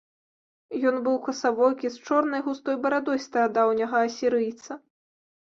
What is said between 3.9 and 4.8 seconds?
асірыйца.